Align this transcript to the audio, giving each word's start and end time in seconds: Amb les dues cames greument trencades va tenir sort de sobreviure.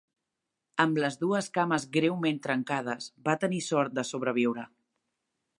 Amb 0.83 0.97
les 1.03 1.17
dues 1.23 1.49
cames 1.57 1.85
greument 1.99 2.41
trencades 2.47 3.13
va 3.29 3.39
tenir 3.45 3.63
sort 3.71 3.97
de 3.99 4.09
sobreviure. 4.15 4.69